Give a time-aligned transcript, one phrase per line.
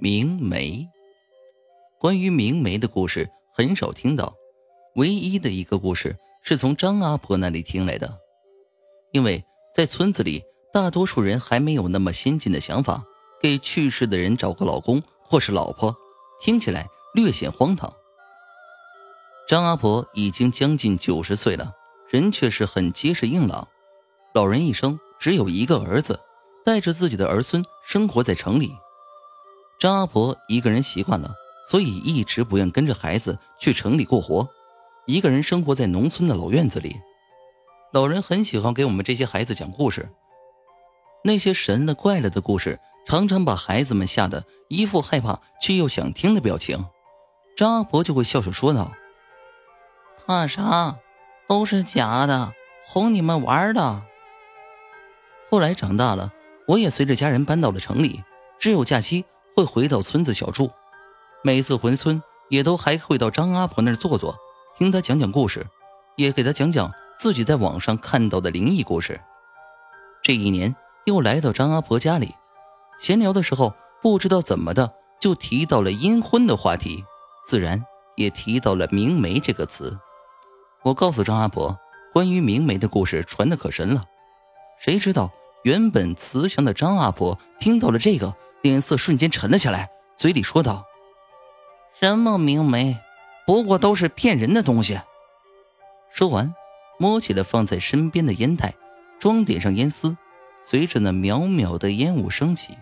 [0.00, 0.88] 明媒。
[1.98, 4.32] 关于明媒的故事很少听到，
[4.94, 8.16] 唯一的一个故事是从张阿婆那里听来的。
[9.10, 13.02] 因为在村子里，大多数人还没有那么先进的想法，
[13.42, 15.96] 给去世的人找个老公或是老婆，
[16.40, 17.92] 听起来略显荒唐。
[19.48, 21.72] 张阿婆已经将近九十岁了，
[22.08, 23.66] 人却是很结实硬朗。
[24.32, 26.20] 老人一生只有一个儿子。
[26.64, 28.70] 带着自己的儿孙生活在城里，
[29.78, 31.32] 张阿婆一个人习惯了，
[31.70, 34.48] 所以一直不愿跟着孩子去城里过活，
[35.06, 36.96] 一个人生活在农村的老院子里。
[37.92, 40.10] 老人很喜欢给我们这些孩子讲故事，
[41.22, 46.84] 那些神了怪了的故事，常常把孩子们吓得一副害怕却又想听的表情。
[47.56, 48.92] 张阿婆就会笑笑说道
[50.26, 50.96] ：“怕啥？
[51.46, 52.52] 都是假的，
[52.84, 54.02] 哄你们玩的。”
[55.48, 56.32] 后来长大了。
[56.66, 58.22] 我也随着家人搬到了城里，
[58.58, 59.24] 只有假期
[59.58, 60.70] 会回到村子小住。
[61.42, 64.36] 每次回村，也都还会到张阿婆那儿坐坐，
[64.76, 65.66] 听她讲讲故事，
[66.14, 69.20] 也给她讲讲自己在网上看到的灵异故事。
[70.22, 72.36] 这一年又来到张阿婆家里，
[73.00, 77.04] 闲聊的时候，不知道怎么的就提到了阴婚的话题，
[77.44, 79.98] 自然也提到了明媒这个词。
[80.84, 81.76] 我告诉张阿婆，
[82.12, 84.04] 关于明媒的故事传的可神了，
[84.78, 85.32] 谁知道？
[85.64, 90.84] 原本慈祥的张阿婆听到了这个，脸色瞬间沉了下来，嘴里说道
[92.00, 92.98] ：“什么明媒，
[93.46, 95.00] 不过都是骗人的东西。”
[96.12, 96.54] 说完，
[96.98, 98.74] 摸起了放在身边的烟袋，
[99.20, 100.16] 装点上烟丝。
[100.64, 102.76] 随着那渺渺的烟雾升起，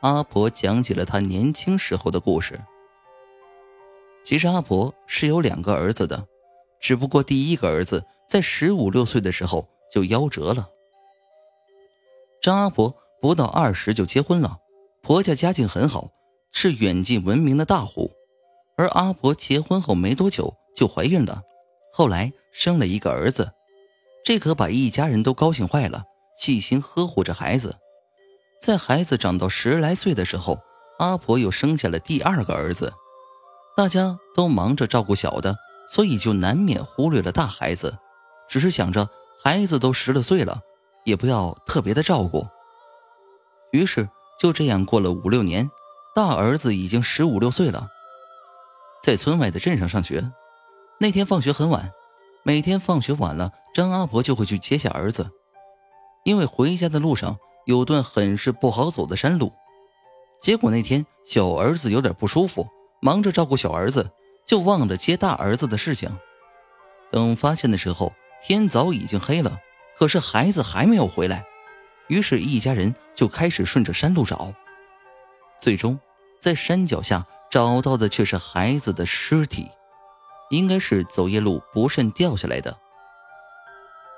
[0.00, 2.60] 阿婆讲起了她年轻时候的故事。
[4.24, 6.24] 其实阿婆是有两个儿子的，
[6.78, 10.68] 只不过第一个儿子在十五六岁的时候就夭折了。
[12.40, 14.58] 张阿婆不到二十就结婚了，
[15.02, 16.10] 婆家家境很好，
[16.52, 18.12] 是远近闻名的大户。
[18.76, 21.42] 而阿婆结婚后没多久就怀孕了，
[21.92, 23.52] 后来生了一个儿子，
[24.24, 26.04] 这可把一家人都高兴坏了，
[26.38, 27.76] 细心呵护着孩子。
[28.62, 30.60] 在孩子长到十来岁的时候，
[31.00, 32.92] 阿婆又生下了第二个儿子。
[33.76, 35.56] 大家都忙着照顾小的，
[35.90, 37.98] 所以就难免忽略了大孩子，
[38.48, 39.08] 只是想着
[39.42, 40.62] 孩子都十了岁了。
[41.04, 42.46] 也不要特别的照顾。
[43.72, 45.70] 于是就这样过了五六年，
[46.14, 47.88] 大儿子已经十五六岁了，
[49.02, 50.32] 在村外的镇上上学。
[50.98, 51.92] 那天放学很晚，
[52.42, 55.30] 每天放学晚了，张阿婆就会去接下儿子，
[56.24, 59.52] 因为回家的路上有段很是不好走的山路。
[60.40, 62.66] 结果那天小儿子有点不舒服，
[63.00, 64.10] 忙着照顾小儿子，
[64.46, 66.10] 就忘了接大儿子的事情。
[67.10, 68.12] 等发现的时候，
[68.44, 69.58] 天早已经黑了。
[69.98, 71.44] 可是孩子还没有回来，
[72.08, 74.52] 于是，一家人就开始顺着山路找。
[75.60, 75.98] 最终，
[76.40, 79.70] 在山脚下找到的却是孩子的尸体，
[80.50, 82.76] 应该是走夜路不慎掉下来的。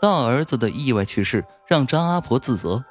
[0.00, 2.84] 大儿子的意外去世让张阿婆自责，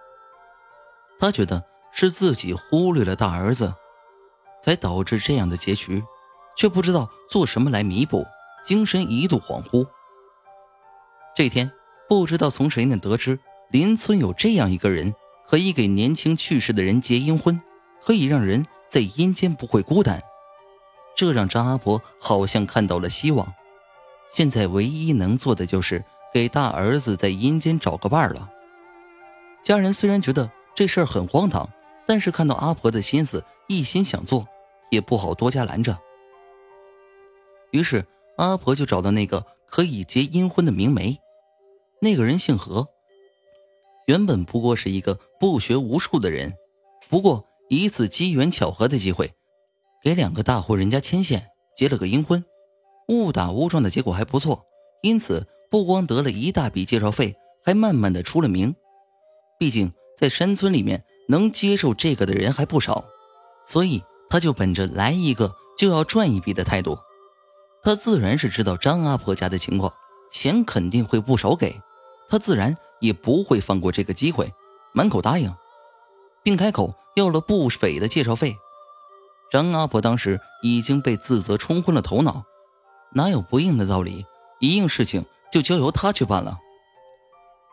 [1.20, 3.74] 她觉得是自己忽略了大儿子，
[4.62, 6.04] 才导致这样的结局，
[6.58, 8.26] 却不知道做什么来弥补，
[8.66, 9.88] 精神一度恍惚。
[11.36, 11.72] 这天。
[12.10, 13.40] 不知道从谁那得知，
[13.72, 15.16] 邻村有这样一个人，
[15.54, 17.62] 可以给年轻去世的人结阴婚，
[18.02, 20.20] 可以让人在阴间不会孤单。
[21.16, 23.54] 这让张阿婆好像看到了希望。
[24.32, 26.04] 现在唯一能做的就是
[26.34, 28.50] 给大儿子在阴间找个伴儿了。
[29.62, 31.70] 家人虽然觉得这事儿很荒唐，
[32.08, 34.48] 但是看到阿婆的心思，一心想做，
[34.90, 35.96] 也不好多加拦着。
[37.70, 38.04] 于是
[38.38, 41.20] 阿婆就找到那个可以结阴婚的明媒。
[42.00, 42.88] 那个人姓何，
[44.08, 46.54] 原本不过是一个不学无术的人，
[47.10, 49.34] 不过一次机缘巧合的机会，
[50.02, 52.46] 给两个大户人家牵线结了个阴婚，
[53.10, 54.64] 误打误撞的结果还不错，
[55.02, 58.74] 因此不光得了一大笔介绍费，还慢慢的出了名。
[59.60, 63.04] 毕竟在山村里面能接受这个的人还不少，
[63.66, 66.98] 所以他就本着来一个就要赚一笔的态度，
[67.84, 69.92] 他自然是知道张阿婆家的情况，
[70.32, 71.78] 钱肯定会不少给。
[72.30, 74.50] 他自然也不会放过这个机会，
[74.94, 75.54] 满口答应，
[76.44, 78.56] 并开口要了不菲的介绍费。
[79.52, 82.44] 张阿婆当时已经被自责冲昏了头脑，
[83.14, 84.26] 哪有不应的道理？
[84.60, 86.58] 一应事情就交由他去办了。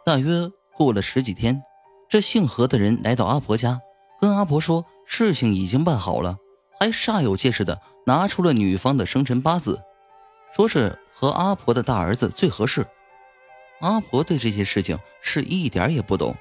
[0.05, 1.63] 大约过了十几天，
[2.09, 3.81] 这姓何的人来到阿婆家，
[4.21, 6.39] 跟阿婆说事情已经办好了，
[6.79, 9.81] 还煞有介事的拿出了女方的生辰八字，
[10.57, 12.87] 说是和阿婆的大儿子最合适。
[13.81, 16.35] 阿婆对这些事情是一点也不懂，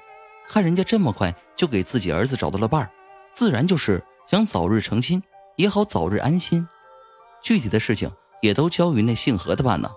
[0.52, 2.90] 看人家这么快就给自己儿子找到了伴儿，
[3.32, 5.22] 自然就是想早日成亲，
[5.54, 6.66] 也好早日安心。
[7.40, 8.10] 具体的事情
[8.42, 9.92] 也都交于那姓何的办了。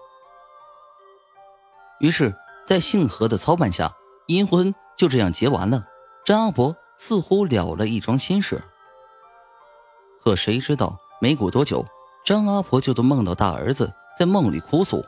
[2.00, 2.32] 于是，
[2.68, 3.92] 在姓何的操办下，
[4.28, 5.84] 阴婚就这样结完了。
[6.24, 8.62] 张阿婆似乎了了一桩心事。
[10.24, 11.84] 可谁知道，没过多久，
[12.24, 15.04] 张阿婆就都梦到大儿子在梦里哭诉，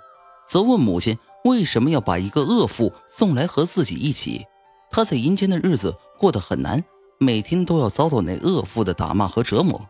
[0.48, 4.44] 责问母亲为什么要把一个恶妇送来和自己一起。
[4.92, 6.84] 他在阴间的日子过得很难，
[7.18, 9.90] 每天都要遭到那恶妇的打骂和折磨，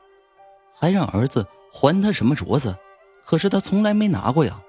[0.74, 2.75] 还让儿子还他什么镯子，
[3.25, 4.62] 可是他从来没拿过呀。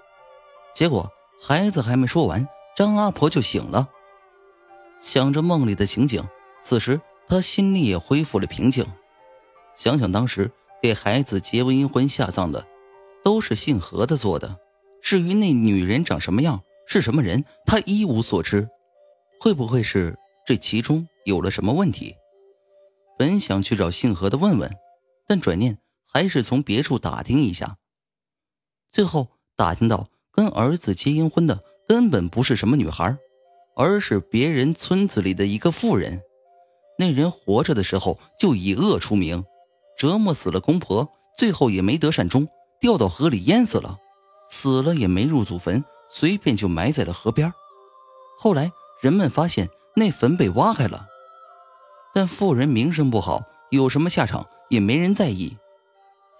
[0.74, 1.10] 结果
[1.42, 2.46] 孩子还没说完，
[2.76, 3.88] 张阿婆就醒了，
[5.00, 6.22] 想着梦里的情景。
[6.62, 8.84] 此时，他心里也恢复了平静。
[9.76, 10.50] 想想当时
[10.82, 12.66] 给孩子结完阴婚下葬的，
[13.22, 14.56] 都是姓何的做的。
[15.00, 18.68] 至于那女人长什么样，是什么人，他一无所知。
[19.40, 20.16] 会不会是
[20.46, 22.14] 这其中有了什么问题？
[23.18, 24.70] 本想去找姓何的问问，
[25.26, 25.78] 但转念
[26.12, 27.76] 还是从别处打听一下。
[28.90, 33.16] 最后打听到，跟儿子结阴婚的根本不是什么女孩，
[33.76, 36.20] 而是别人村子里的一个妇人。
[36.98, 39.44] 那人活着的时候就以恶出名，
[39.98, 42.48] 折磨死了公婆，最后也没得善终，
[42.80, 43.98] 掉到河里淹死了。
[44.50, 47.52] 死了也没入祖坟，随便就埋在了河边。
[48.38, 48.70] 后来
[49.00, 51.06] 人们发现那坟被挖开了，
[52.14, 55.56] 但妇人名声不好，有什么下场也没人在意。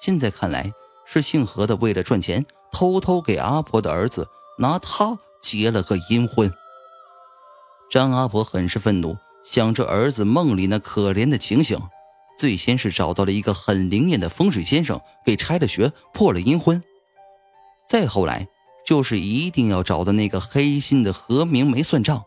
[0.01, 0.73] 现在看来
[1.05, 6.53] 是姓何的为了赚钱，偷偷给阿婆的儿子拿他结了个阴婚。
[7.91, 9.17] 张阿婆很是愤怒。
[9.49, 11.81] 想着儿子梦里那可怜的情形，
[12.37, 16.83] 最先是找到了一个很灵验的风水先生，给拆了穴，破了阴婚。
[17.89, 18.49] 再后来，
[18.85, 22.25] 就是一定要找到那个黑心的何明梅算账。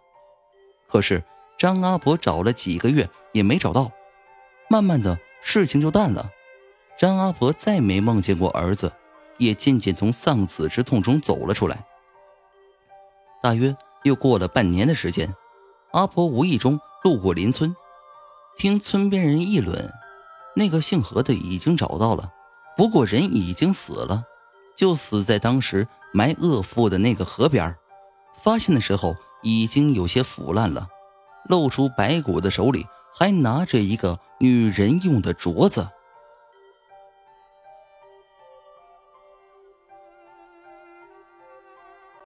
[0.89, 1.23] 可是
[1.57, 3.91] 张阿婆找了几个月也没找到，
[4.69, 6.29] 慢慢的事情就淡了。
[6.99, 8.91] 张阿婆再没梦见过儿子，
[9.37, 11.85] 也渐渐从丧子之痛中走了出来。
[13.41, 15.33] 大约又过了半年的时间，
[15.91, 16.79] 阿婆无意中。
[17.01, 17.73] 路过邻村，
[18.57, 19.89] 听村边人议论，
[20.53, 22.29] 那个姓何的已经找到了，
[22.75, 24.25] 不过人已经死了，
[24.75, 27.73] 就死在当时埋恶妇的那个河边
[28.43, 30.87] 发现的时候已经有些腐烂了，
[31.45, 35.87] 露出白骨的手里还拿着一个女人用的镯子。